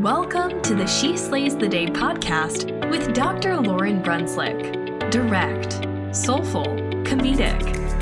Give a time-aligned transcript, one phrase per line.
[0.00, 3.50] Welcome to the She Slays the Day podcast with Dr.
[3.50, 5.10] Lauryn Brunslick.
[5.10, 5.74] Direct,
[6.16, 6.64] soulful,
[7.04, 7.60] comedic,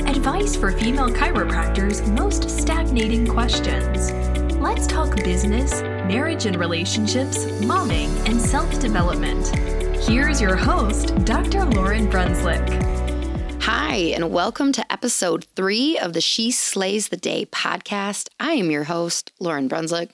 [0.08, 4.12] advice for female chiropractors' most stagnating questions.
[4.60, 9.48] Let's talk business, marriage and relationships, momming, and self development.
[9.96, 11.62] Here's your host, Dr.
[11.62, 13.60] Lauryn Brunslick.
[13.60, 18.28] Hi, and welcome to episode three of the She Slays the Day podcast.
[18.38, 20.10] I am your host, Lauryn Brunslick.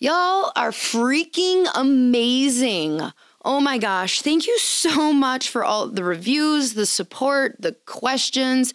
[0.00, 3.00] Y'all are freaking amazing.
[3.44, 4.22] Oh my gosh.
[4.22, 8.72] Thank you so much for all the reviews, the support, the questions.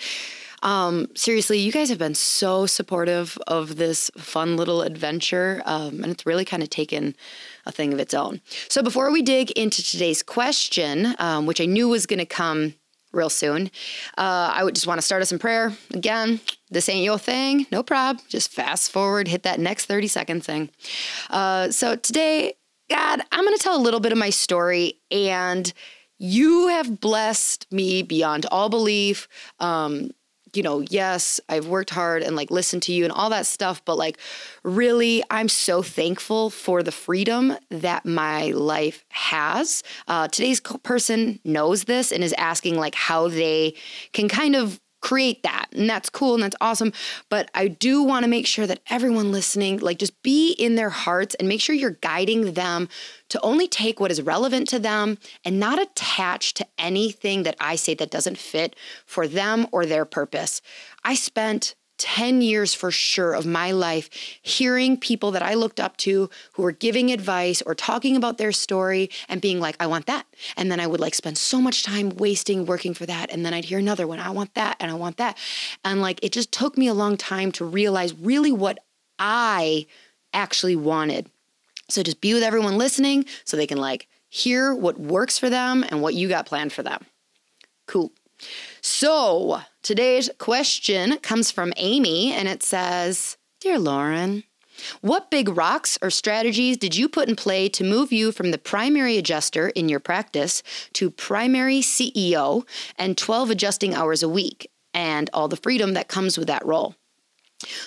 [0.64, 6.12] Um, seriously, you guys have been so supportive of this fun little adventure, um, and
[6.12, 7.16] it's really kind of taken
[7.66, 8.42] a thing of its own.
[8.68, 12.76] So, before we dig into today's question, um, which I knew was going to come
[13.14, 13.68] real soon.
[14.18, 15.74] Uh, I would just want to start us in prayer.
[15.94, 16.40] Again,
[16.70, 18.20] this ain't your thing, no prob.
[18.28, 20.70] Just fast forward, hit that next 30 second thing.
[21.30, 22.56] Uh, so today,
[22.90, 25.72] God, I'm going to tell a little bit of my story and
[26.18, 29.28] you have blessed me beyond all belief.
[29.60, 30.12] Um,
[30.56, 33.84] you know, yes, I've worked hard and like listened to you and all that stuff,
[33.86, 34.18] but like
[34.64, 39.84] really, I'm so thankful for the freedom that my life has.
[40.08, 43.76] Uh, today's person knows this and is asking like how they
[44.12, 45.68] can kind of create that.
[45.74, 46.94] And that's cool and that's awesome.
[47.30, 50.90] But I do want to make sure that everyone listening, like, just be in their
[50.90, 52.88] hearts and make sure you're guiding them
[53.30, 57.76] to only take what is relevant to them and not attach to anything that I
[57.76, 58.76] say that doesn't fit
[59.06, 60.62] for them or their purpose.
[61.04, 64.10] I spent 10 years for sure of my life
[64.42, 68.52] hearing people that I looked up to who were giving advice or talking about their
[68.52, 70.26] story and being like, I want that.
[70.58, 73.32] And then I would like spend so much time wasting working for that.
[73.32, 75.38] And then I'd hear another one, I want that and I want that.
[75.84, 78.80] And like it just took me a long time to realize really what
[79.20, 79.86] I
[80.34, 81.30] actually wanted.
[81.90, 85.86] So just be with everyone listening so they can like hear what works for them
[85.88, 87.06] and what you got planned for them.
[87.88, 88.12] Cool.
[88.82, 94.44] So, today's question comes from Amy and it says Dear Lauryn,
[95.02, 98.58] what big rocks or strategies did you put in play to move you from the
[98.58, 102.66] primary adjuster in your practice to primary CEO
[102.98, 106.96] and 12 adjusting hours a week and all the freedom that comes with that role?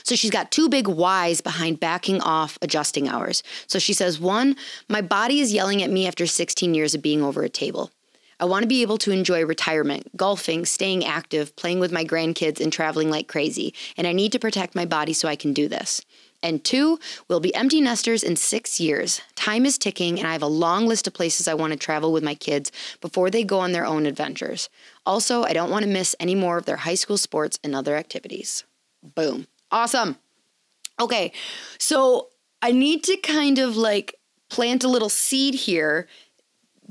[0.04, 3.42] So she's got two big whys behind backing off adjusting hours.
[3.66, 4.56] So she says, one,
[4.88, 7.90] my body is yelling at me after 16 years of being over a table.
[8.38, 12.60] I want to be able to enjoy retirement, golfing, staying active, playing with my grandkids,
[12.60, 13.72] and traveling like crazy.
[13.96, 16.02] And I need to protect my body so I can do this.
[16.42, 16.98] And two,
[17.28, 19.22] we'll be empty nesters in six years.
[19.36, 22.12] Time is ticking, and I have a long list of places I want to travel
[22.12, 22.70] with my kids
[23.00, 24.68] before they go on their own adventures.
[25.06, 27.96] Also, I don't want to miss any more of their high school sports and other
[27.96, 28.64] activities.
[29.02, 29.46] Boom.
[29.70, 30.18] Awesome.
[31.00, 31.32] Okay,
[31.78, 32.28] so
[32.62, 34.14] I need to kind of like
[34.48, 36.06] plant a little seed here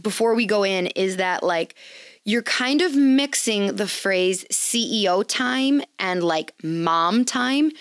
[0.01, 1.75] before we go in is that like
[2.23, 7.71] you're kind of mixing the phrase CEO time and like mom time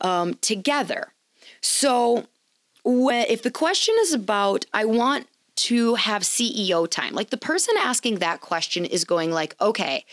[0.00, 1.12] um, together.
[1.60, 2.26] So,
[2.82, 5.26] when, if the question is about, I want
[5.56, 10.06] to have CEO time, like the person asking that question is going like, okay,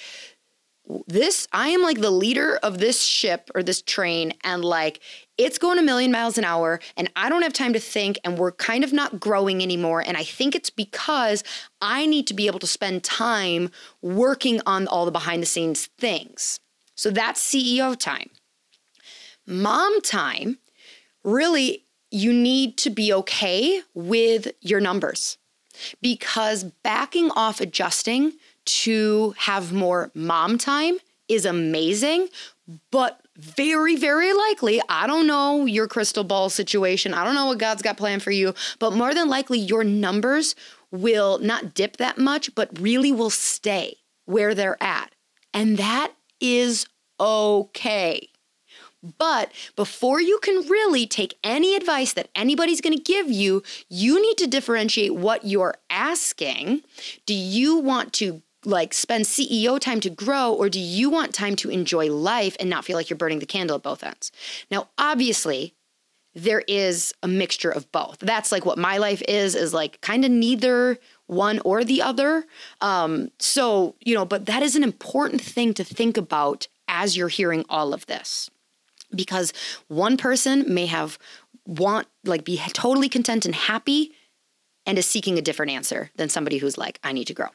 [1.08, 5.00] this I am like the leader of this ship or this train and like
[5.38, 8.38] it's going a million miles an hour and I don't have time to think and
[8.38, 11.44] we're kind of not growing anymore and I think it's because
[11.82, 13.70] I need to be able to spend time
[14.02, 16.60] working on all the behind the scenes things.
[16.96, 18.30] So that's CEO time.
[19.46, 20.58] Mom time
[21.24, 25.38] really you need to be okay with your numbers
[26.02, 28.34] because backing off adjusting
[28.68, 30.98] to have more mom time
[31.28, 32.30] is amazing,
[32.92, 37.14] but very, very likely, I don't know your crystal ball situation.
[37.14, 40.56] I don't know what God's got planned for you, but more than likely, your numbers
[40.92, 45.14] will not dip that much, but really will stay where they're at.
[45.54, 46.88] And that is
[47.20, 48.30] okay.
[49.18, 54.22] But before you can really take any advice that anybody's going to give you, you
[54.22, 56.82] need to differentiate what you're asking.
[57.26, 61.56] Do you want to like spend CEO time to grow or do you want time
[61.58, 64.32] to enjoy life and not feel like you're burning the candle at both ends?
[64.70, 65.74] Now, obviously,
[66.34, 68.20] there is a mixture of both.
[68.20, 72.46] That's like what my life is is like kind of neither one or the other.
[72.80, 77.28] Um so, you know, but that is an important thing to think about as you're
[77.28, 78.50] hearing all of this
[79.16, 79.52] because
[79.88, 81.18] one person may have
[81.66, 84.14] want like be totally content and happy
[84.86, 87.50] and is seeking a different answer than somebody who's like I need to grow.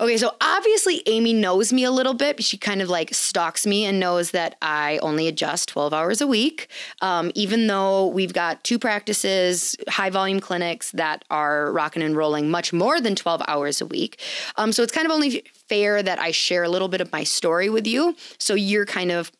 [0.00, 2.42] Okay, so obviously Amy knows me a little bit.
[2.44, 6.26] She kind of like stalks me and knows that I only adjust 12 hours a
[6.26, 6.68] week.
[7.02, 12.48] Um, even though we've got two practices, high volume clinics that are rocking and rolling
[12.48, 14.20] much more than 12 hours a week.
[14.56, 17.24] Um, so it's kind of only fair that I share a little bit of my
[17.24, 18.14] story with you.
[18.38, 19.32] So you're kind of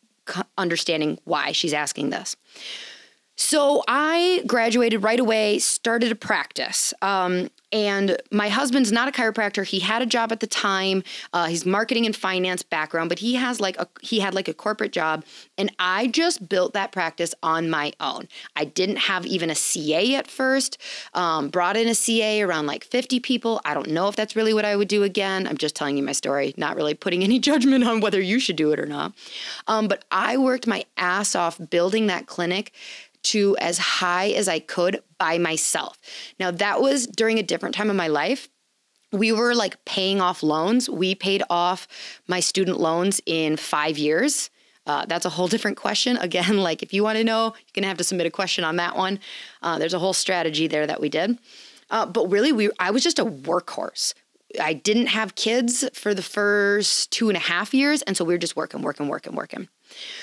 [0.57, 2.35] understanding why she's asking this.
[3.37, 6.93] So I graduated right away, started a practice.
[7.01, 9.65] Um, and my husband's not a chiropractor.
[9.65, 11.03] He had a job at the time.
[11.33, 14.53] Uh, he's marketing and finance background, but he has like a he had like a
[14.53, 15.23] corporate job,
[15.57, 18.27] and I just built that practice on my own.
[18.55, 20.77] I didn't have even a CA at first.
[21.13, 23.61] Um, brought in a CA around like 50 people.
[23.65, 25.47] I don't know if that's really what I would do again.
[25.47, 28.55] I'm just telling you my story, not really putting any judgment on whether you should
[28.55, 29.13] do it or not.
[29.67, 32.73] Um, but I worked my ass off building that clinic
[33.23, 35.97] to as high as I could by myself.
[36.39, 38.49] Now, that was during a different time of my life.
[39.11, 40.89] We were like paying off loans.
[40.89, 41.87] We paid off
[42.27, 44.49] my student loans in five years.
[44.85, 46.17] Uh, that's a whole different question.
[46.17, 48.63] Again, like if you want to know, you're going to have to submit a question
[48.63, 49.19] on that one.
[49.61, 51.37] Uh, there's a whole strategy there that we did.
[51.89, 54.13] Uh, but really, we I was just a workhorse.
[54.59, 58.01] I didn't have kids for the first two and a half years.
[58.03, 59.69] And so we were just working, working, working, working.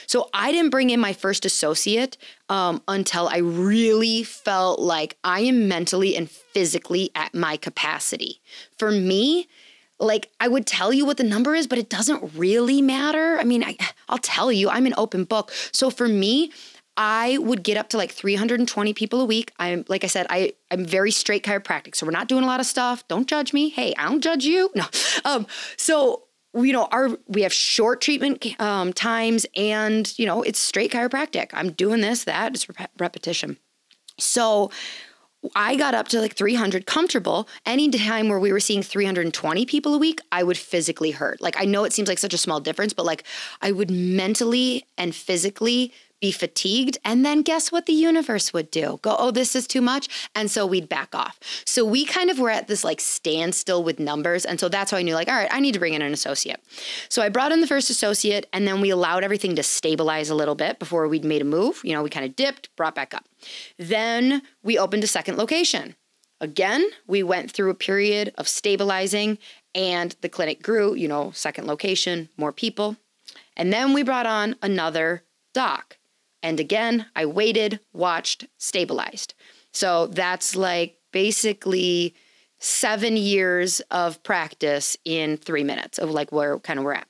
[0.07, 2.17] So I didn't bring in my first associate
[2.49, 8.41] um, until I really felt like I am mentally and physically at my capacity.
[8.79, 9.49] For me,
[9.99, 13.39] like I would tell you what the number is, but it doesn't really matter.
[13.39, 13.77] I mean, I,
[14.09, 15.51] I'll tell you, I'm an open book.
[15.73, 16.53] So for me,
[16.97, 19.53] I would get up to like 320 people a week.
[19.59, 22.61] I'm like I said, I I'm very straight chiropractic, so we're not doing a lot
[22.61, 23.07] of stuff.
[23.09, 23.69] Don't judge me.
[23.69, 24.71] Hey, I don't judge you.
[24.75, 24.85] No.
[25.25, 25.47] Um,
[25.77, 26.23] so
[26.57, 31.51] you know, our we have short treatment um, times, and you know, it's straight chiropractic.
[31.53, 33.59] I'm doing this, that, it's rep- repetition.
[34.19, 34.71] So
[35.55, 37.49] I got up to like 300 comfortable.
[37.65, 41.41] Any time where we were seeing 320 people a week, I would physically hurt.
[41.41, 43.25] Like I know it seems like such a small difference, but like
[43.63, 46.99] I would mentally and physically be fatigued.
[47.05, 48.99] And then guess what the universe would do?
[49.03, 50.09] Go, oh, this is too much.
[50.35, 51.39] And so we'd back off.
[51.65, 54.45] So we kind of were at this like standstill with numbers.
[54.45, 56.13] And so that's how I knew, like, all right, I need to bring in an
[56.13, 56.61] associate.
[57.09, 60.35] So I brought in the first associate and then we allowed everything to stabilize a
[60.35, 61.81] little bit before we'd made a move.
[61.85, 63.27] You know, we kind of dipped, brought back up.
[63.79, 65.97] Then we opened a second location.
[66.41, 69.39] Again, we went through a period of stabilizing
[69.75, 72.97] and the clinic grew, you know, second location, more people.
[73.57, 75.23] And then we brought on another
[75.55, 75.97] doc.
[76.43, 79.35] And again, I waited, watched, stabilized.
[79.73, 82.15] So that's like basically
[82.59, 87.09] seven years of practice in three minutes of like where kind of we're at.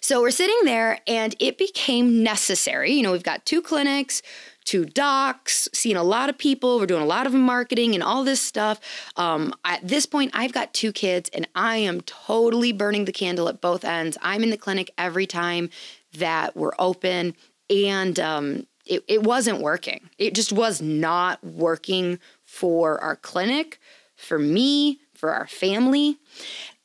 [0.00, 2.92] So we're sitting there and it became necessary.
[2.92, 4.20] You know, we've got two clinics,
[4.64, 6.78] two docs, seeing a lot of people.
[6.78, 8.80] We're doing a lot of marketing and all this stuff.
[9.16, 13.48] Um, at this point, I've got two kids and I am totally burning the candle
[13.48, 14.18] at both ends.
[14.20, 15.70] I'm in the clinic every time
[16.18, 17.34] that we're open
[17.70, 20.08] and um, it, it wasn't working.
[20.18, 23.80] It just was not working for our clinic,
[24.16, 26.18] for me, for our family.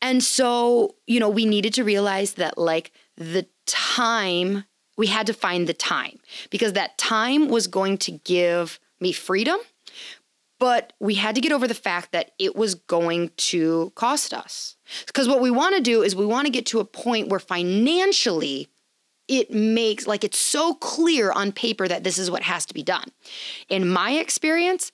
[0.02, 4.66] And so, you know, we needed to realize that like the time,
[4.98, 6.20] we had to find the time
[6.50, 9.60] because that time was going to give me freedom.
[10.58, 14.76] But we had to get over the fact that it was going to cost us.
[15.08, 17.40] Because what we want to do is we want to get to a point where
[17.40, 18.68] financially
[19.30, 22.84] it makes like it's so clear on paper that this is what has to be
[22.84, 23.06] done.
[23.70, 24.92] In my experience,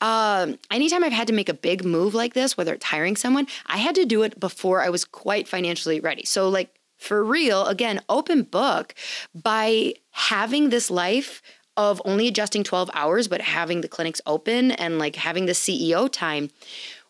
[0.00, 3.46] um, anytime I've had to make a big move like this, whether it's hiring someone,
[3.66, 6.24] I had to do it before I was quite financially ready.
[6.24, 8.94] So, like, for real, again, open book
[9.34, 11.42] by having this life
[11.76, 16.10] of only adjusting 12 hours, but having the clinics open and like having the CEO
[16.10, 16.50] time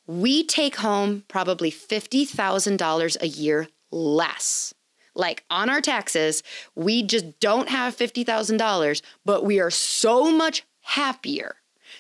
[0.09, 4.75] we take home probably $50,000 a year less.
[5.19, 6.43] Like on our taxes,
[6.75, 11.57] we just don't have $50,000, but we are so much happier.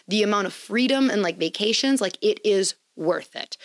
[0.06, 3.58] The amount of freedom and like vacations, like it is worth it.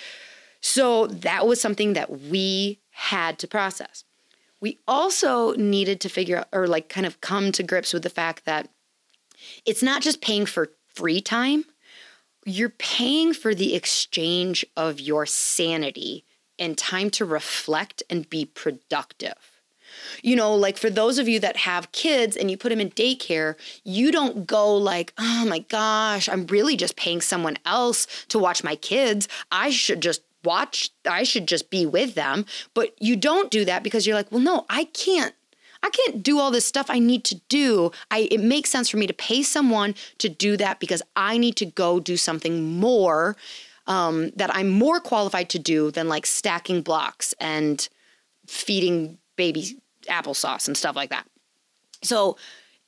[0.60, 4.04] So that was something that we had to process.
[4.60, 8.10] We also needed to figure out or like kind of come to grips with the
[8.10, 8.70] fact that
[9.66, 11.66] it's not just paying for free time,
[12.46, 16.26] you're paying for the exchange of your sanity
[16.64, 19.62] and time to reflect and be productive.
[20.24, 22.90] You know, like for those of you that have kids and you put them in
[22.92, 28.40] daycare, you don't go like, oh my gosh, I'm really just paying someone else to
[28.40, 29.28] watch my kids.
[29.52, 32.46] I should just watch, I should just be with them.
[32.74, 35.36] But you don't do that because you're like, well, no, I can't
[35.86, 37.92] I can't do all this stuff I need to do.
[38.10, 41.58] I it makes sense for me to pay someone to do that because I need
[41.58, 43.36] to go do something more
[43.88, 47.88] um, that I'm more qualified to do than like stacking blocks and
[48.48, 51.28] feeding baby applesauce and stuff like that.
[52.02, 52.38] So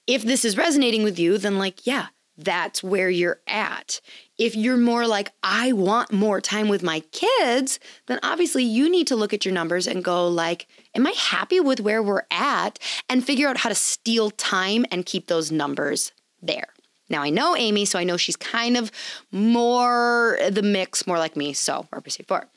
[0.08, 4.02] if this is resonating with you, then like, yeah, that's where you're at.
[4.38, 9.08] If you're more like, I want more time with my kids, then obviously you need
[9.08, 12.78] to look at your numbers and go like, am I happy with where we're at?
[13.10, 16.12] And figure out how to steal time and keep those numbers
[16.42, 16.68] there.
[17.10, 18.92] Now I know Amy, so I know she's kind of
[19.32, 21.54] more the mix, more like me.
[21.54, 22.48] So RPC four.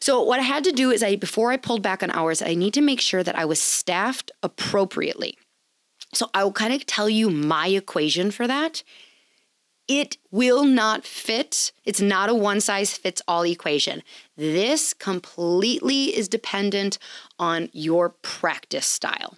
[0.00, 2.54] So what I had to do is I before I pulled back on hours, I
[2.54, 5.36] need to make sure that I was staffed appropriately.
[6.12, 8.82] So I will kind of tell you my equation for that.
[9.88, 11.72] It will not fit.
[11.84, 14.02] It's not a one size fits all equation.
[14.36, 16.98] This completely is dependent
[17.38, 19.36] on your practice style.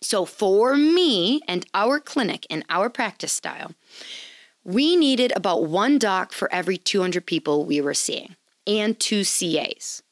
[0.00, 3.72] So, for me and our clinic and our practice style,
[4.64, 8.36] we needed about one doc for every 200 people we were seeing
[8.66, 10.02] and two CAs.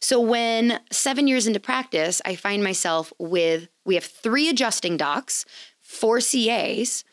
[0.00, 5.44] So, when seven years into practice, I find myself with we have three adjusting docs,
[5.80, 7.04] four CAs.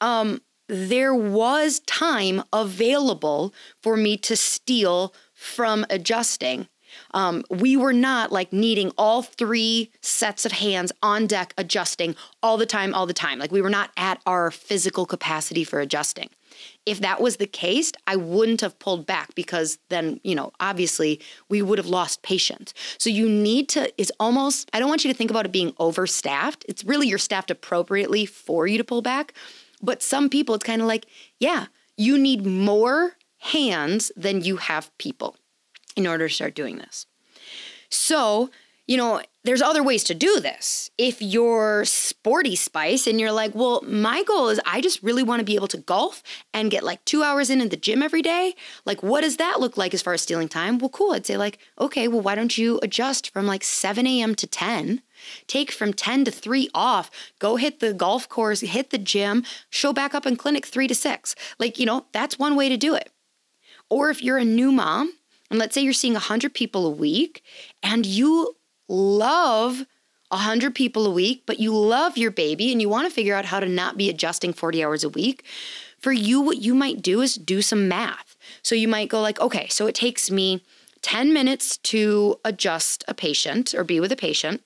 [0.00, 6.68] Um, there was time available for me to steal from adjusting
[7.14, 12.56] um, we were not like needing all three sets of hands on deck adjusting all
[12.56, 13.38] the time, all the time.
[13.38, 16.28] Like we were not at our physical capacity for adjusting.
[16.84, 21.20] If that was the case, I wouldn't have pulled back because then, you know, obviously
[21.48, 22.74] we would have lost patients.
[22.98, 25.72] So you need to, it's almost, I don't want you to think about it being
[25.78, 26.64] overstaffed.
[26.68, 29.32] It's really you're staffed appropriately for you to pull back.
[29.80, 31.06] But some people, it's kind of like,
[31.38, 35.36] yeah, you need more hands than you have people
[35.96, 37.06] in order to start doing this.
[37.88, 38.50] So,
[38.86, 40.90] you know, there's other ways to do this.
[40.98, 45.40] If you're sporty spice and you're like, well, my goal is I just really want
[45.40, 46.22] to be able to golf
[46.52, 48.54] and get like two hours in in the gym every day.
[48.84, 50.78] Like, what does that look like as far as stealing time?
[50.78, 51.12] Well, cool.
[51.12, 54.34] I'd say, like, okay, well, why don't you adjust from like 7 a.m.
[54.36, 55.02] to 10?
[55.46, 59.92] Take from 10 to 3 off, go hit the golf course, hit the gym, show
[59.92, 61.34] back up in clinic 3 to 6.
[61.58, 63.10] Like, you know, that's one way to do it.
[63.88, 65.12] Or if you're a new mom,
[65.52, 67.44] and let's say you're seeing 100 people a week
[67.82, 68.56] and you
[68.88, 69.84] love
[70.28, 73.44] 100 people a week, but you love your baby and you want to figure out
[73.44, 75.44] how to not be adjusting 40 hours a week,
[75.98, 78.34] for you, what you might do is do some math.
[78.62, 80.64] So you might go like, okay, so it takes me
[81.02, 84.62] 10 minutes to adjust a patient or be with a patient.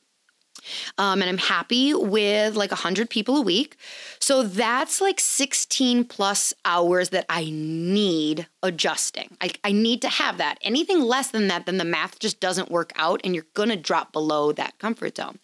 [0.99, 3.77] Um, and I'm happy with like 100 people a week.
[4.19, 9.37] So that's like 16 plus hours that I need adjusting.
[9.41, 10.59] I, I need to have that.
[10.63, 13.77] Anything less than that, then the math just doesn't work out and you're going to
[13.77, 15.39] drop below that comfort zone.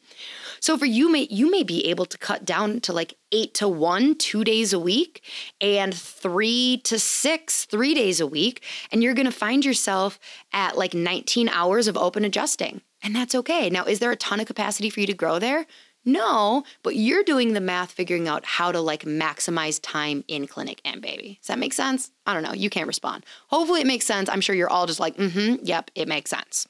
[0.61, 3.69] So for you, may you may be able to cut down to like eight to
[3.69, 5.23] one, two days a week,
[5.61, 8.63] and three to six, three days a week,
[8.93, 10.21] and you're gonna find yourself
[10.53, 12.81] at like 19 hours of open adjusting.
[13.03, 13.69] And that's okay.
[13.69, 15.67] Now, is there a ton of capacity for you to grow there?
[16.05, 20.81] No, but you're doing the math, figuring out how to like maximize time in clinic
[20.85, 21.39] and baby.
[21.41, 22.11] Does that make sense?
[22.27, 22.53] I don't know.
[22.53, 23.25] You can't respond.
[23.49, 24.29] Hopefully, it makes sense.
[24.29, 26.67] I'm sure you're all just like, mm hmm, yep, it makes sense.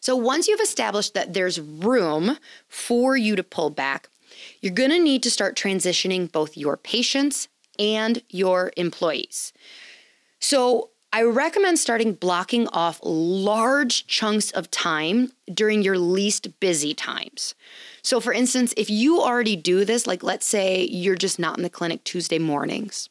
[0.00, 2.38] So, once you've established that there's room
[2.68, 4.08] for you to pull back,
[4.60, 7.48] you're gonna need to start transitioning both your patients
[7.78, 9.52] and your employees.
[10.40, 17.56] So, I recommend starting blocking off large chunks of time during your least busy times.
[18.02, 21.64] So, for instance, if you already do this, like let's say you're just not in
[21.64, 23.08] the clinic Tuesday mornings,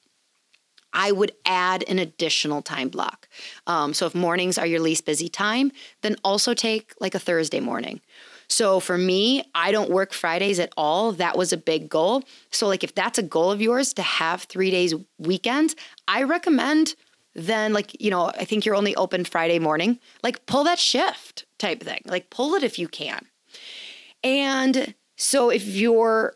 [0.93, 3.27] I would add an additional time block.
[3.67, 7.59] Um, so, if mornings are your least busy time, then also take like a Thursday
[7.59, 7.99] morning.
[8.47, 11.11] So, for me, I don't work Fridays at all.
[11.11, 12.23] That was a big goal.
[12.49, 15.75] So, like, if that's a goal of yours to have three days weekends,
[16.07, 16.95] I recommend
[17.36, 21.45] then like, you know, I think you're only open Friday morning, like pull that shift
[21.57, 22.01] type thing.
[22.05, 23.27] Like pull it if you can.
[24.24, 26.36] And so if you're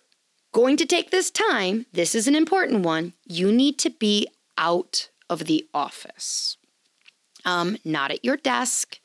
[0.53, 5.09] going to take this time, this is an important one, you need to be out
[5.29, 6.57] of the office.
[7.45, 8.99] Um, not at your desk,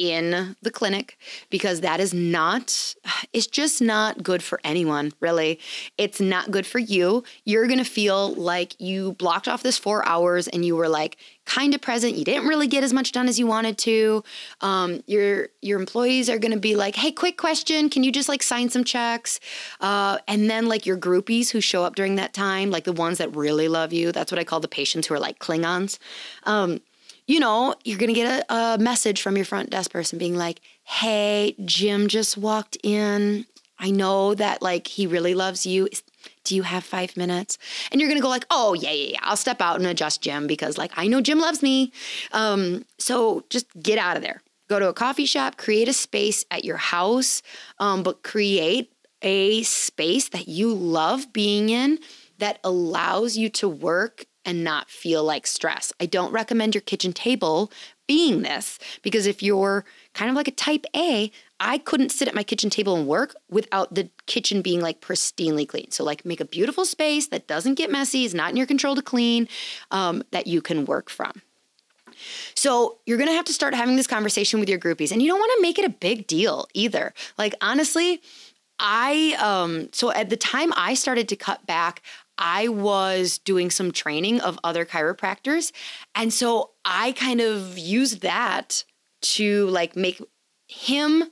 [0.00, 1.18] in the clinic
[1.50, 2.94] because that is not
[3.34, 5.60] it's just not good for anyone really.
[5.98, 7.22] It's not good for you.
[7.44, 11.18] You're going to feel like you blocked off this 4 hours and you were like
[11.44, 12.16] kind of present.
[12.16, 14.24] You didn't really get as much done as you wanted to.
[14.62, 17.90] Um, your your employees are going to be like hey quick question.
[17.90, 19.38] Can you just like sign some checks?
[19.82, 23.18] Uh, and then like your groupies who show up during that time like the ones
[23.18, 25.98] that really love you that's what i call the patients who are like klingons.
[26.44, 26.80] Um,
[27.30, 30.34] you know, you're going to get a, a message from your front desk person being
[30.34, 33.46] like, hey, Jim just walked in.
[33.78, 35.88] I know that like he really loves you.
[36.42, 37.56] Do you have five minutes?
[37.90, 39.18] And you're gonna go like, oh yeah, yeah, yeah.
[39.22, 41.92] I'll step out and adjust Jim because like I know Jim loves me.
[42.32, 44.42] Um, so just get out of there.
[44.68, 47.42] Go to a coffee shop, create a space at your house,
[47.78, 52.00] um, but create a space that you love being in
[52.38, 55.92] that allows you to work and not feel like stress.
[56.00, 57.70] I don't recommend your kitchen table
[58.06, 61.30] being this because if you're kind of like a type A,
[61.60, 65.68] I couldn't sit at my kitchen table and work without the kitchen being like pristinely
[65.68, 65.90] clean.
[65.90, 68.96] So, like, make a beautiful space that doesn't get messy, is not in your control
[68.96, 69.46] to clean,
[69.90, 71.42] um, that you can work from.
[72.54, 75.38] So, you're gonna have to start having this conversation with your groupies, and you don't
[75.38, 77.12] wanna make it a big deal either.
[77.36, 78.22] Like, honestly,
[78.80, 82.02] I, um, so at the time I started to cut back,
[82.40, 85.72] I was doing some training of other chiropractors.
[86.14, 88.84] And so I kind of used that
[89.20, 90.20] to like make
[90.66, 91.24] him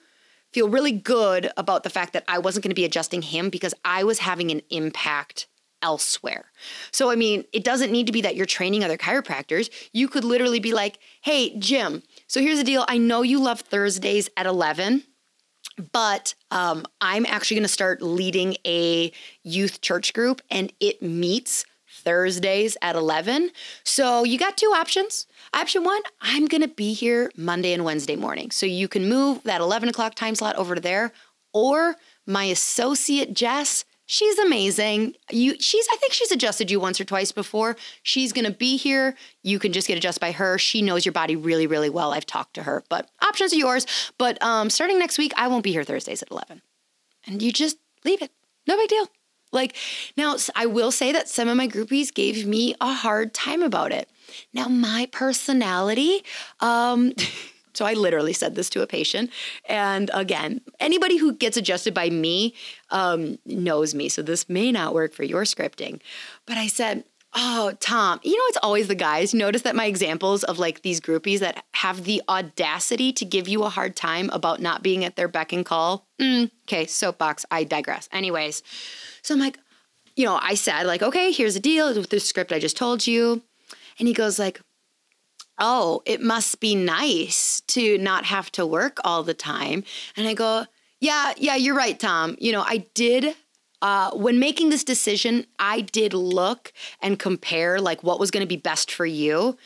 [0.52, 3.74] feel really good about the fact that I wasn't going to be adjusting him because
[3.84, 5.46] I was having an impact
[5.82, 6.46] elsewhere.
[6.90, 9.70] So, I mean, it doesn't need to be that you're training other chiropractors.
[9.92, 12.84] You could literally be like, hey, Jim, so here's the deal.
[12.88, 15.04] I know you love Thursdays at 11
[15.92, 19.12] but um, I'm actually going to start leading a
[19.42, 23.50] youth church group, and it meets Thursdays at 11.
[23.84, 25.26] So you got two options.
[25.52, 28.50] Option one, I'm going to be here Monday and Wednesday morning.
[28.50, 31.12] So you can move that 11 o'clock time slot over to there.
[31.52, 35.16] Or my associate Jess She's amazing.
[35.30, 37.76] You she's I think she's adjusted you once or twice before.
[38.02, 39.14] She's going to be here.
[39.42, 40.56] You can just get adjusted by her.
[40.56, 42.14] She knows your body really really well.
[42.14, 42.82] I've talked to her.
[42.88, 43.86] But options are yours.
[44.16, 46.62] But um starting next week I won't be here Thursdays at 11.
[47.26, 48.30] And you just leave it.
[48.66, 49.08] No big deal.
[49.52, 49.76] Like
[50.16, 53.92] now I will say that some of my groupies gave me a hard time about
[53.92, 54.08] it.
[54.54, 56.24] Now my personality
[56.60, 57.12] um
[57.78, 59.30] So I literally said this to a patient.
[59.68, 62.54] And again, anybody who gets adjusted by me
[62.90, 64.08] um, knows me.
[64.08, 66.00] So this may not work for your scripting.
[66.44, 69.32] But I said, Oh, Tom, you know, it's always the guys.
[69.32, 73.62] Notice that my examples of like these groupies that have the audacity to give you
[73.62, 76.08] a hard time about not being at their beck and call.
[76.20, 78.08] Mm, okay, soapbox, I digress.
[78.10, 78.64] Anyways,
[79.22, 79.58] so I'm like,
[80.16, 83.06] you know, I said, like, okay, here's the deal with the script I just told
[83.06, 83.42] you.
[84.00, 84.60] And he goes, like,
[85.58, 89.84] oh, it must be nice to not have to work all the time.
[90.16, 90.66] And I go,
[91.00, 92.36] yeah, yeah, you're right, Tom.
[92.38, 93.34] You know, I did.
[93.80, 98.48] Uh, when making this decision, I did look and compare like what was going to
[98.48, 99.56] be best for you.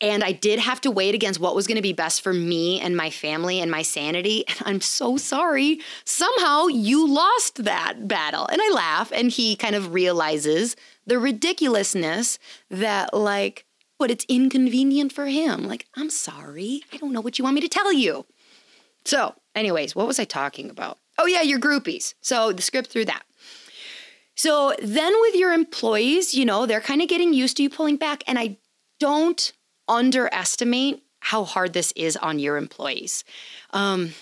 [0.00, 2.32] And I did have to weigh it against what was going to be best for
[2.32, 4.44] me and my family and my sanity.
[4.54, 5.80] And I'm so sorry.
[6.04, 8.46] Somehow you lost that battle.
[8.46, 10.76] And I laugh, and he kind of realizes
[11.06, 12.38] the ridiculousness
[12.70, 13.63] that, like,
[13.98, 15.64] but it's inconvenient for him.
[15.64, 16.82] Like, I'm sorry.
[16.92, 18.26] I don't know what you want me to tell you.
[19.04, 20.98] So, anyways, what was I talking about?
[21.18, 22.14] Oh, yeah, your groupies.
[22.20, 23.22] So, the script through that.
[24.34, 27.96] So, then with your employees, you know, they're kind of getting used to you pulling
[27.96, 28.24] back.
[28.26, 28.56] And I
[28.98, 29.52] don't
[29.88, 33.24] underestimate how hard this is on your employees.
[33.72, 34.12] Um,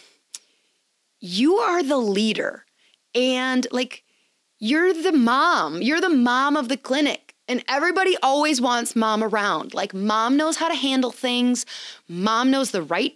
[1.20, 2.64] you are the leader,
[3.14, 4.02] and like,
[4.58, 7.31] you're the mom, you're the mom of the clinic.
[7.48, 9.74] And everybody always wants mom around.
[9.74, 11.66] Like, mom knows how to handle things,
[12.08, 13.14] mom knows the right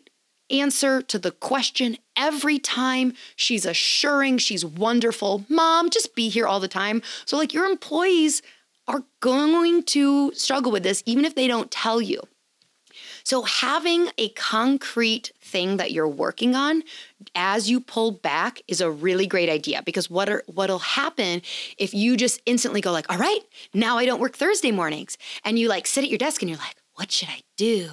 [0.50, 3.14] answer to the question every time.
[3.34, 5.44] She's assuring, she's wonderful.
[5.48, 7.02] Mom, just be here all the time.
[7.24, 8.42] So, like, your employees
[8.88, 12.20] are going to struggle with this, even if they don't tell you.
[13.26, 16.84] So, having a concrete thing that you're working on
[17.34, 21.42] as you pull back is a really great idea because what are, what'll happen
[21.76, 23.40] if you just instantly go like, "All right,
[23.74, 26.60] now I don't work Thursday mornings." And you like sit at your desk and you're
[26.60, 27.90] like, "What should I do?"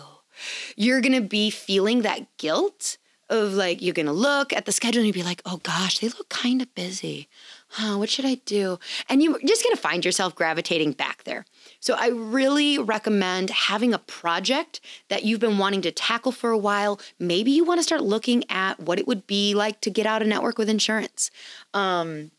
[0.76, 4.72] You're going to be feeling that guilt of like you're going to look at the
[4.72, 7.28] schedule and you'll be like, "Oh gosh, they look kind of busy."
[7.74, 8.78] huh, what should I do?
[9.10, 11.46] And you're just going to find yourself gravitating back there.
[11.84, 16.58] So I really recommend having a project that you've been wanting to tackle for a
[16.58, 16.98] while.
[17.19, 20.22] Maybe you want to start looking at what it would be like to get out
[20.22, 21.30] a network with insurance.
[21.74, 22.32] Um,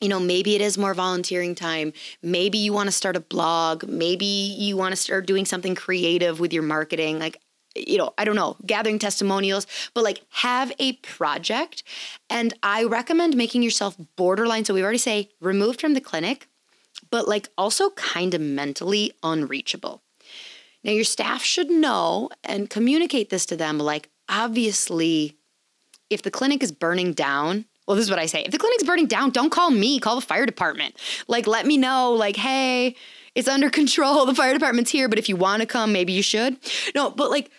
[0.00, 1.92] you know, maybe it is more volunteering time.
[2.22, 3.82] Maybe you want to start a blog.
[3.82, 7.18] Maybe you want to start doing something creative with your marketing.
[7.18, 7.40] Like,
[7.74, 11.82] you know, I don't know, gathering testimonials, but like have a project.
[12.30, 14.64] And I recommend making yourself borderline.
[14.64, 16.46] So we already say removed from the clinic,
[17.10, 20.02] but like also kind of mentally unreachable.
[20.84, 23.78] Now, your staff should know and communicate this to them.
[23.78, 25.38] Like, obviously,
[26.10, 28.42] if the clinic is burning down, well, this is what I say.
[28.42, 30.96] If the clinic's burning down, don't call me, call the fire department.
[31.26, 32.96] Like, let me know, like, hey,
[33.34, 34.26] it's under control.
[34.34, 36.58] The fire department's here, but if you want to come, maybe you should.
[36.94, 37.50] No, but like,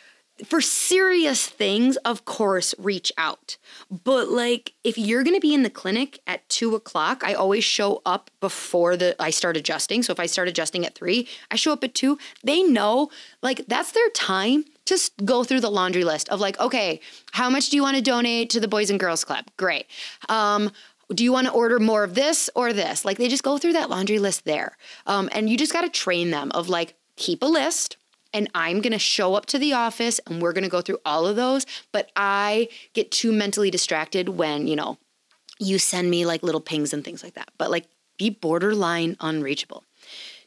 [0.44, 3.58] for serious things, of course, reach out.
[3.90, 8.02] But like, if you're to be in the clinic at two o'clock, I always show
[8.06, 10.04] up before the I start adjusting.
[10.04, 12.18] So if I start adjusting at three, I show up at two.
[12.44, 13.10] They know
[13.42, 17.00] like that's their time to go through the laundry list of like, okay,
[17.32, 19.46] how much do you want to donate to the Boys and Girls Club?
[19.58, 19.86] Great.
[20.28, 20.72] Um,
[21.14, 23.06] do you want to order more of this or this?
[23.06, 24.76] Like they just go through that laundry list there.
[25.06, 27.98] Um, and you just got to train them of like, keep a list
[28.36, 31.00] and I'm going to show up to the office and we're going to go through
[31.06, 31.66] all of those.
[31.94, 34.98] But I get too mentally distracted when, you know,
[35.58, 37.50] you send me like little pings and things like that.
[37.58, 37.86] But like
[38.18, 39.86] be borderline unreachable.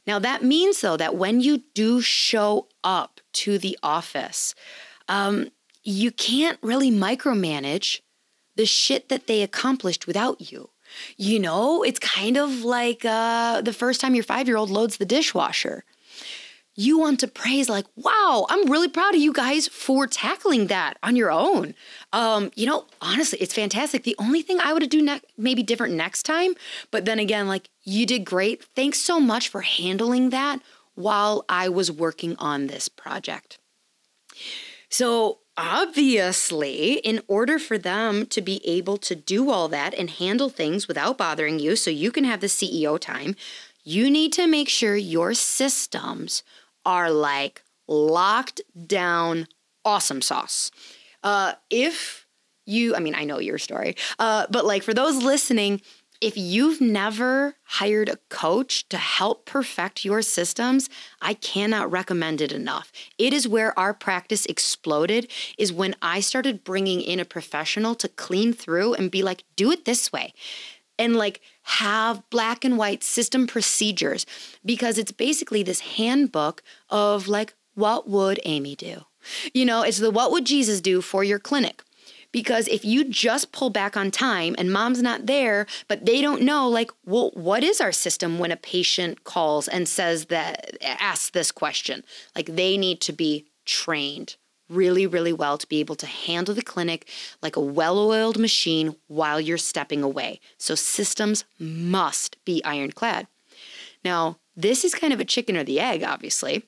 [0.07, 4.55] Now, that means though that when you do show up to the office,
[5.09, 5.49] um,
[5.83, 8.03] you can't really micromanage
[8.57, 10.69] the shit that they accomplished without you.
[11.17, 14.99] You know, it's kind of like uh, the first time your five year old loads
[14.99, 15.85] the dishwasher
[16.79, 20.97] you want to praise like wow i'm really proud of you guys for tackling that
[21.03, 21.75] on your own.
[22.13, 24.05] Um, you know honestly it's fantastic.
[24.05, 26.55] The only thing i would do ne- maybe different next time
[26.91, 28.65] but then again like you did great.
[28.77, 30.61] Thanks so much for handling that
[30.95, 33.59] while i was working on this project.
[34.89, 40.49] So obviously, in order for them to be able to do all that and handle
[40.49, 43.35] things without bothering you, so you can have the CEO time,
[43.85, 46.43] you need to make sure your systems
[46.89, 49.47] are like locked down
[49.85, 50.71] awesome sauce.
[51.23, 52.27] Uh, if
[52.65, 55.83] you, I mean, I know your story, uh, but like for those listening,
[56.23, 60.89] if you've never hired a coach to help perfect your systems,
[61.21, 62.91] I cannot recommend it enough.
[63.19, 68.09] It is where our practice exploded is when I started bringing in a professional to
[68.09, 70.33] clean through and be like, do it this way.
[70.99, 74.27] And like have black and white system procedures
[74.65, 79.05] because it's basically this handbook of like, what would Amy do?
[79.55, 81.83] You know, it's the what would Jesus do for your clinic.
[82.31, 86.43] Because if you just pull back on time and mom's not there, but they don't
[86.43, 91.31] know, like, well, what is our system when a patient calls and says that, asks
[91.31, 92.05] this question?
[92.37, 94.37] Like, they need to be trained
[94.69, 97.09] really, really well to be able to handle the clinic
[97.43, 100.41] like a well oiled machine while you're stepping away.
[100.59, 103.27] So systems must be ironclad.
[104.05, 106.65] Now, this is kind of a chicken or the egg, obviously.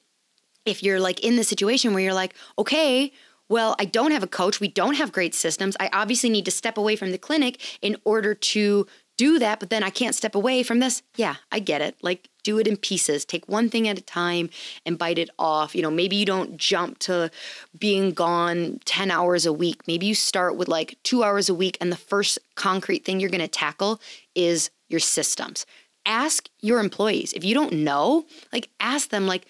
[0.64, 3.12] If you're like in the situation where you're like, okay,
[3.48, 5.76] well, I don't have a coach, we don't have great systems.
[5.80, 8.86] I obviously need to step away from the clinic in order to
[9.18, 11.02] do that, but then I can't step away from this.
[11.16, 11.96] Yeah, I get it.
[12.00, 13.24] Like, do it in pieces.
[13.24, 14.50] Take one thing at a time
[14.84, 15.74] and bite it off.
[15.74, 17.30] You know, maybe you don't jump to
[17.78, 19.86] being gone 10 hours a week.
[19.86, 23.30] Maybe you start with like two hours a week, and the first concrete thing you're
[23.30, 24.00] going to tackle
[24.34, 25.66] is your systems.
[26.06, 27.32] Ask your employees.
[27.32, 29.46] If you don't know, like, ask them, like,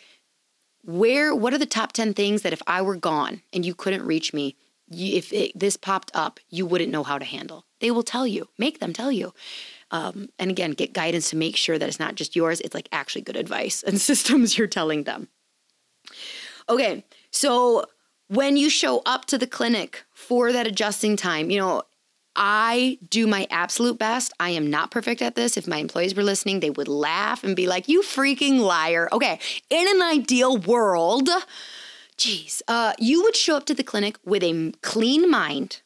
[0.84, 4.04] where, what are the top 10 things that if I were gone and you couldn't
[4.04, 4.56] reach me,
[4.90, 7.64] if it, this popped up, you wouldn't know how to handle?
[7.80, 9.32] They will tell you, make them tell you.
[9.90, 12.88] Um, and again, get guidance to make sure that it's not just yours, it's like
[12.92, 15.28] actually good advice and systems you're telling them.
[16.68, 17.84] Okay, so
[18.28, 21.82] when you show up to the clinic for that adjusting time, you know,
[22.36, 24.32] I do my absolute best.
[24.38, 25.56] I am not perfect at this.
[25.56, 29.08] If my employees were listening, they would laugh and be like, you freaking liar.
[29.12, 31.28] Okay, in an ideal world,
[32.16, 35.82] geez, uh, you would show up to the clinic with a clean mind,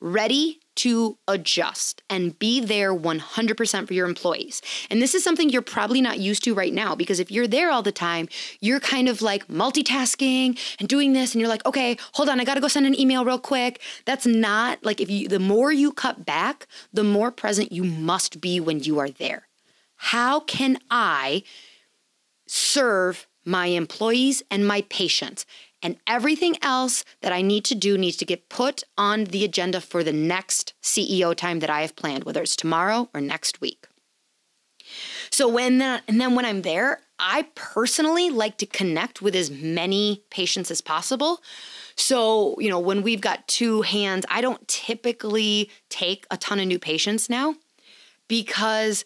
[0.00, 4.62] ready to adjust and be there 100% for your employees.
[4.88, 7.70] And this is something you're probably not used to right now because if you're there
[7.70, 11.98] all the time, you're kind of like multitasking and doing this and you're like, "Okay,
[12.14, 15.10] hold on, I got to go send an email real quick." That's not like if
[15.10, 19.10] you the more you cut back, the more present you must be when you are
[19.10, 19.48] there.
[19.96, 21.42] How can I
[22.46, 25.44] serve my employees and my patients?
[25.82, 29.80] And everything else that I need to do needs to get put on the agenda
[29.80, 33.86] for the next CEO time that I have planned, whether it's tomorrow or next week.
[35.30, 39.50] So when that, and then when I'm there, I personally like to connect with as
[39.50, 41.42] many patients as possible.
[41.94, 46.66] So, you know, when we've got two hands, I don't typically take a ton of
[46.66, 47.56] new patients now
[48.26, 49.04] because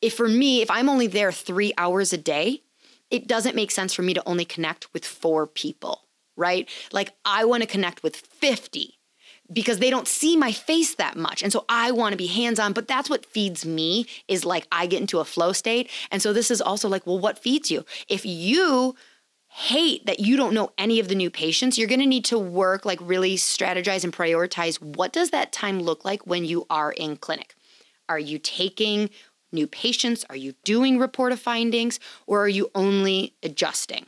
[0.00, 2.62] if for me, if I'm only there three hours a day,
[3.10, 6.04] it doesn't make sense for me to only connect with four people,
[6.36, 6.68] right?
[6.92, 8.98] Like I want to connect with 50
[9.50, 11.42] because they don't see my face that much.
[11.42, 14.66] And so I want to be hands on, but that's what feeds me is like
[14.70, 15.90] I get into a flow state.
[16.10, 17.84] And so this is also like, well, what feeds you?
[18.08, 18.94] If you
[19.50, 22.38] hate that you don't know any of the new patients, you're going to need to
[22.38, 26.92] work like really strategize and prioritize what does that time look like when you are
[26.92, 27.54] in clinic?
[28.08, 29.10] Are you taking
[29.52, 30.24] new patients?
[30.28, 34.06] Are you doing report of findings or are you only adjusting?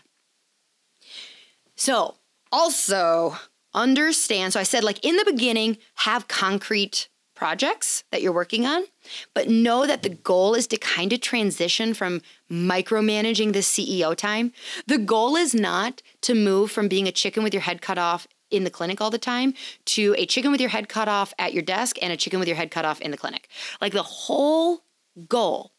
[1.76, 2.16] So,
[2.52, 3.36] also
[3.72, 4.52] understand.
[4.52, 7.08] So, I said, like in the beginning, have concrete
[7.40, 8.84] projects that you're working on,
[9.32, 14.52] but know that the goal is to kind of transition from micromanaging the CEO time.
[14.86, 18.26] The goal is not to move from being a chicken with your head cut off
[18.50, 19.54] in the clinic all the time
[19.86, 22.48] to a chicken with your head cut off at your desk and a chicken with
[22.48, 23.48] your head cut off in the clinic.
[23.80, 24.82] Like the whole
[25.28, 25.72] goal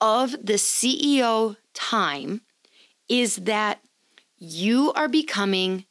[0.00, 2.42] of the CEO time
[3.08, 3.80] is that
[4.38, 5.84] you are becoming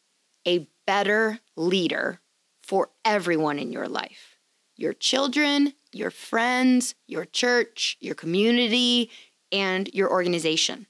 [0.48, 2.20] a better leader
[2.64, 4.36] for everyone in your life
[4.76, 9.12] your children, your friends, your church, your community,
[9.52, 10.88] and your organization.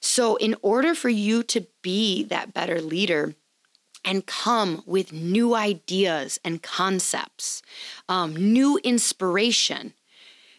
[0.00, 3.34] So, in order for you to be that better leader,
[4.06, 7.60] and come with new ideas and concepts,
[8.08, 9.92] um, new inspiration,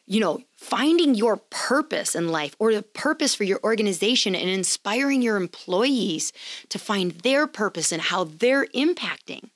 [0.07, 5.21] you know, finding your purpose in life or the purpose for your organization and inspiring
[5.21, 6.31] your employees
[6.69, 9.49] to find their purpose and how they're impacting,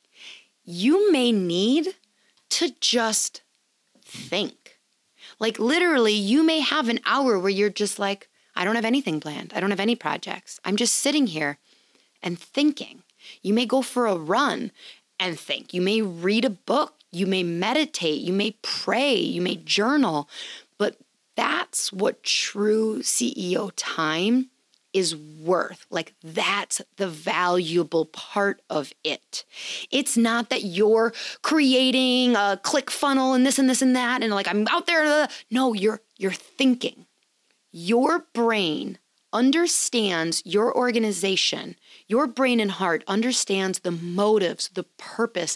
[0.66, 1.96] you may need
[2.50, 3.42] to just
[4.04, 4.78] think.
[5.40, 9.22] Like, literally, you may have an hour where you're just like, I don't have anything
[9.22, 9.54] planned.
[9.56, 10.60] I don't have any projects.
[10.66, 11.58] I'm just sitting here
[12.22, 13.04] and thinking.
[13.42, 14.72] You may go for a run
[15.18, 15.74] and think.
[15.74, 20.30] You may read a book you may meditate, you may pray, you may journal,
[20.78, 20.98] but
[21.36, 24.50] that's what true CEO time
[24.94, 25.86] is worth.
[25.90, 29.46] Like, that's the valuable part of it.
[29.90, 34.34] It's not that you're creating a click funnel and this and this and that, and
[34.34, 35.04] like, I'm out there.
[35.04, 37.06] Uh, no, you're, you're thinking.
[37.72, 38.98] Your brain
[39.34, 45.56] understands your organization, your brain and heart understands the motives, the purpose,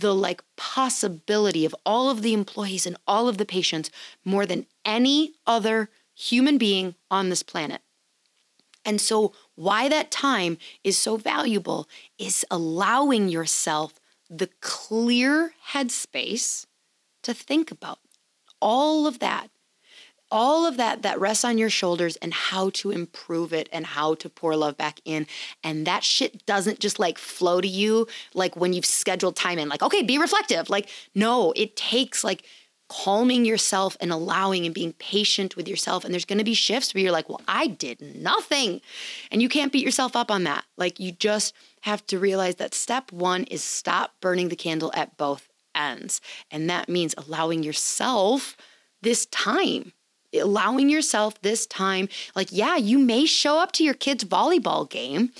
[0.00, 3.90] the like possibility of all of the employees and all of the patients
[4.24, 7.80] more than any other human being on this planet.
[8.84, 16.66] And so, why that time is so valuable is allowing yourself the clear headspace
[17.22, 17.98] to think about
[18.60, 19.50] all of that
[20.30, 24.14] all of that that rests on your shoulders and how to improve it and how
[24.14, 25.26] to pour love back in.
[25.64, 29.68] And that shit doesn't just like flow to you like when you've scheduled time in.
[29.68, 30.68] Like okay be reflective.
[30.68, 32.44] Like no it takes like
[32.88, 36.04] calming yourself and allowing and being patient with yourself.
[36.04, 38.80] And there's going to be shifts where you're like well I did nothing.
[39.30, 40.64] And you can't beat yourself up on that.
[40.76, 45.16] Like you just have to realize that step 1 is stop burning the candle at
[45.16, 46.20] both ends.
[46.50, 48.56] And that means allowing yourself
[49.00, 49.92] this time
[50.34, 55.30] allowing yourself this time like yeah you may show up to your kids volleyball game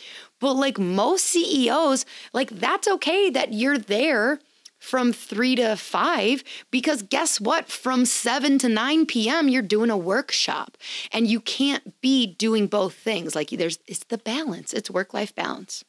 [0.41, 4.41] but like most CEOs like that's okay that you're there
[4.79, 7.69] from 3 to 5 because guess what?
[7.69, 9.49] From 7 to 9 p.m.
[9.49, 10.77] you're doing a workshop
[11.13, 13.35] and you can't be doing both things.
[13.35, 14.73] Like there's it's the balance.
[14.73, 15.85] It's work life balance.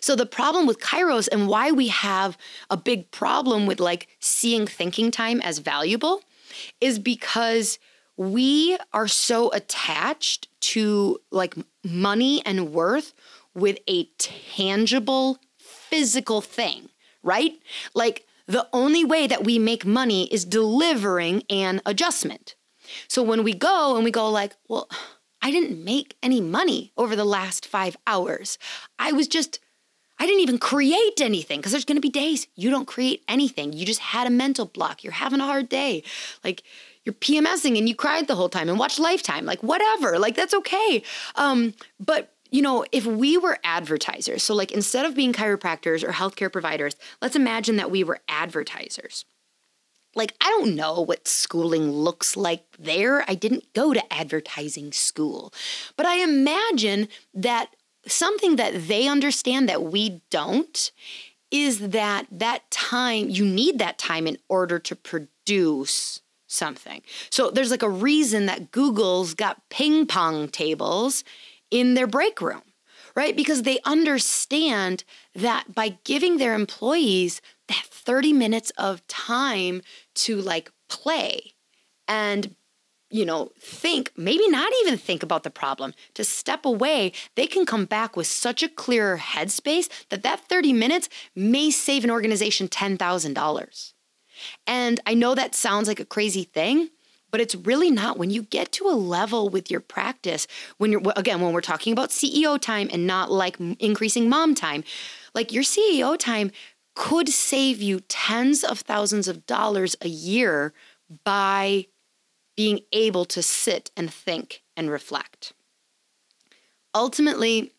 [0.00, 2.38] So the problem with chiros and why we have
[2.70, 6.22] a big problem with like seeing thinking time as valuable
[6.80, 7.78] is because
[8.16, 13.12] we are so attached to like money and worth
[13.54, 16.88] with a tangible physical thing,
[17.22, 17.52] right?
[17.94, 22.54] Like the only way that we make money is delivering an adjustment.
[23.08, 24.88] So when we go and we go like, well,
[25.42, 28.58] I didn't make any money over the last 5 hours.
[28.98, 29.60] I was just
[30.18, 33.74] I didn't even create anything because there's going to be days you don't create anything.
[33.74, 35.04] You just had a mental block.
[35.04, 36.04] You're having a hard day.
[36.42, 36.62] Like
[37.06, 40.52] you're PMSing and you cried the whole time and watched Lifetime, like whatever, like that's
[40.52, 41.02] okay.
[41.36, 46.12] Um, but you know, if we were advertisers, so like instead of being chiropractors or
[46.12, 49.24] healthcare providers, let's imagine that we were advertisers.
[50.16, 53.24] Like, I don't know what schooling looks like there.
[53.28, 55.52] I didn't go to advertising school.
[55.96, 60.90] But I imagine that something that they understand that we don't
[61.50, 67.02] is that that time, you need that time in order to produce something.
[67.30, 71.24] So there's like a reason that Google's got ping pong tables
[71.70, 72.62] in their break room,
[73.14, 73.36] right?
[73.36, 75.04] Because they understand
[75.34, 79.82] that by giving their employees that 30 minutes of time
[80.14, 81.54] to like play
[82.06, 82.54] and
[83.10, 87.64] you know, think, maybe not even think about the problem, to step away, they can
[87.64, 92.66] come back with such a clearer headspace that that 30 minutes may save an organization
[92.68, 93.92] $10,000.
[94.66, 96.90] And I know that sounds like a crazy thing,
[97.30, 98.18] but it's really not.
[98.18, 100.46] When you get to a level with your practice,
[100.78, 104.84] when you're, again, when we're talking about CEO time and not like increasing mom time,
[105.34, 106.50] like your CEO time
[106.94, 110.72] could save you tens of thousands of dollars a year
[111.24, 111.86] by
[112.56, 115.52] being able to sit and think and reflect.
[116.94, 117.72] Ultimately,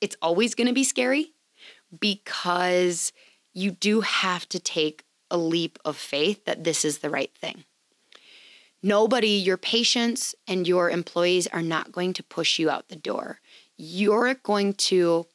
[0.00, 1.32] it's always going to be scary
[1.98, 3.12] because
[3.52, 7.64] you do have to take a leap of faith that this is the right thing.
[8.82, 13.40] Nobody, your patients and your employees are not going to push you out the door.
[13.78, 15.26] You're going to,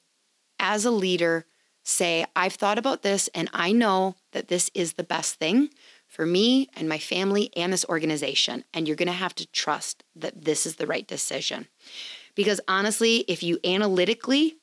[0.59, 1.45] as a leader,
[1.83, 5.69] say, I've thought about this and I know that this is the best thing
[6.07, 8.65] for me and my family and this organization.
[8.71, 11.67] And you're going to have to trust that this is the right decision.
[12.35, 14.57] Because honestly, if you analytically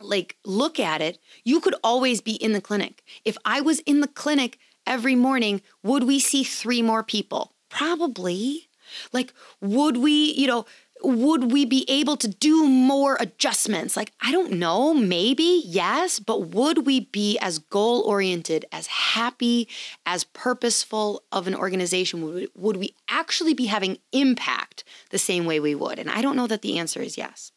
[0.00, 3.02] like look at it, you could always be in the clinic.
[3.24, 7.52] If I was in the clinic every morning, would we see three more people?
[7.68, 8.68] Probably.
[9.12, 10.66] Like, would we, you know,
[11.02, 13.96] would we be able to do more adjustments?
[13.96, 19.68] Like, I don't know, maybe, yes, but would we be as goal oriented, as happy,
[20.04, 22.22] as purposeful of an organization?
[22.22, 25.98] Would we, would we actually be having impact the same way we would?
[25.98, 27.52] And I don't know that the answer is yes.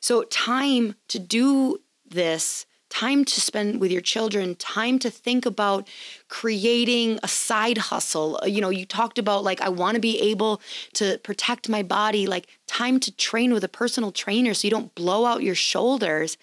[0.00, 5.88] So, time to do this, time to spend with your children, time to think about
[6.28, 8.38] creating a side hustle.
[8.42, 10.60] Uh, you know, you talked about like, I want to be able
[10.94, 14.94] to protect my body, like, time to train with a personal trainer so you don't
[14.94, 16.36] blow out your shoulders.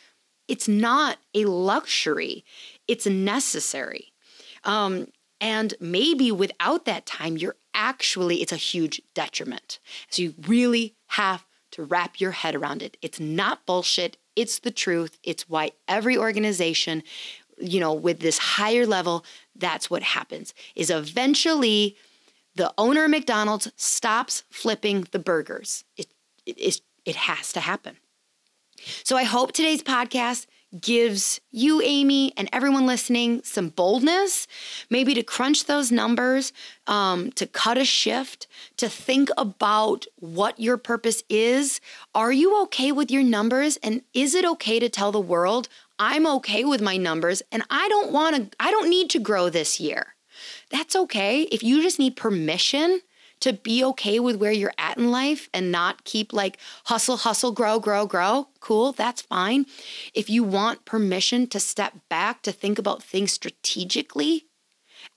[0.47, 2.45] It's not a luxury,
[2.87, 4.13] it's necessary.
[4.63, 5.07] Um,
[5.41, 9.79] and maybe without that time, you're actually, it's a huge detriment.
[10.09, 12.95] So you really have to wrap your head around it.
[13.01, 15.19] It's not bullshit, it's the truth.
[15.23, 17.03] It's why every organization,
[17.57, 20.53] you know, with this higher level, that's what happens.
[20.75, 21.97] Is eventually
[22.55, 25.83] the owner of McDonald's stops flipping the burgers.
[25.97, 26.07] It,
[26.45, 27.97] it, it has to happen.
[29.03, 30.45] So I hope today's podcast
[30.81, 34.47] gives you, Amy, and everyone listening some boldness,
[34.89, 36.53] maybe to crunch those numbers,
[36.87, 41.79] um, to cut a shift, to think about what your purpose is.
[42.13, 43.77] Are you okay with your numbers?
[43.77, 47.87] And is it okay to tell the world, I'm okay with my numbers and I
[47.87, 50.15] don't want to, I don't need to grow this year?
[50.69, 51.43] That's okay.
[51.43, 53.01] If you just need permission
[53.45, 57.51] to be okay with where you're at in life and not keep like hustle, hustle,
[57.51, 59.67] grow, grow, grow, cool, that's fine.
[60.15, 64.47] If you want permission to step back to think about things strategically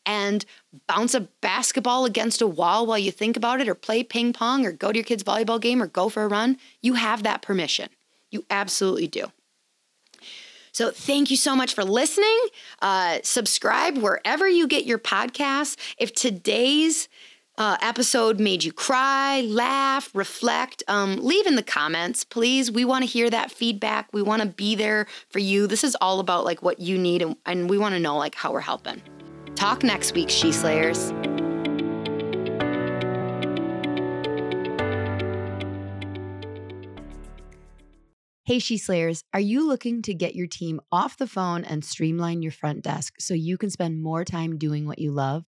[0.04, 0.44] and
[0.86, 4.66] bounce a basketball against a wall while you think about it, or play ping pong,
[4.66, 7.40] or go to your kid's volleyball game, or go for a run, you have that
[7.40, 7.88] permission.
[8.30, 9.32] You absolutely do.
[10.72, 12.38] So, thank you so much for listening.
[12.82, 15.76] Uh, subscribe wherever you get your podcasts.
[15.96, 17.08] If today's
[17.58, 22.70] uh, episode made you cry, laugh, reflect, um, leave in the comments, please.
[22.70, 24.08] We want to hear that feedback.
[24.12, 25.66] We want to be there for you.
[25.66, 28.36] This is all about like what you need, and, and we want to know like
[28.36, 29.02] how we're helping.
[29.56, 31.12] Talk next week, She Slayers.
[38.44, 42.40] Hey, She Slayers, are you looking to get your team off the phone and streamline
[42.40, 45.44] your front desk so you can spend more time doing what you love?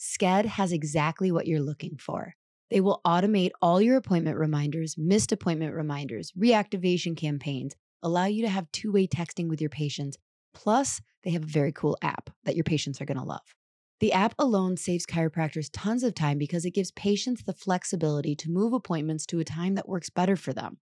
[0.00, 2.34] Sked has exactly what you're looking for.
[2.70, 8.48] They will automate all your appointment reminders, missed appointment reminders, reactivation campaigns, allow you to
[8.48, 10.16] have two way texting with your patients.
[10.54, 13.54] Plus, they have a very cool app that your patients are going to love.
[13.98, 18.50] The app alone saves chiropractors tons of time because it gives patients the flexibility to
[18.50, 20.78] move appointments to a time that works better for them.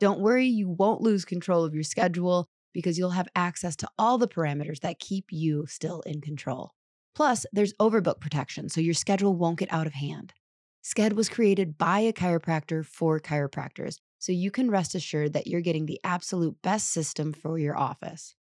[0.00, 4.16] Don't worry, you won't lose control of your schedule because you'll have access to all
[4.16, 6.72] the parameters that keep you still in control.
[7.14, 10.32] Plus, there's overbook protection, so your schedule won't get out of hand.
[10.82, 15.60] Sked was created by a chiropractor for chiropractors, so you can rest assured that you're
[15.60, 18.34] getting the absolute best system for your office.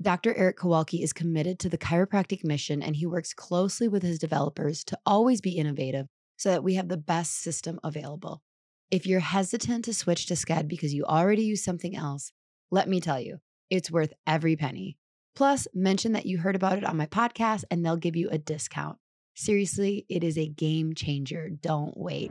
[0.00, 0.34] Dr.
[0.34, 4.82] Eric Kowalke is committed to the chiropractic mission and he works closely with his developers
[4.84, 6.06] to always be innovative
[6.36, 8.42] so that we have the best system available.
[8.90, 12.32] If you're hesitant to switch to Sked because you already use something else,
[12.70, 13.38] let me tell you,
[13.70, 14.98] it's worth every penny.
[15.34, 18.38] Plus, mention that you heard about it on my podcast and they'll give you a
[18.38, 18.98] discount.
[19.34, 21.48] Seriously, it is a game changer.
[21.48, 22.30] Don't wait.